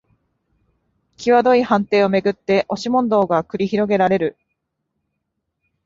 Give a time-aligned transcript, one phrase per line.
[1.15, 4.37] きわどい判定をめぐって押し問答が繰り広げられる